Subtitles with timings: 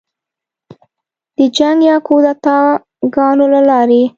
[1.37, 2.67] د جنګ یا کودتاه
[3.15, 4.03] ګانو له لارې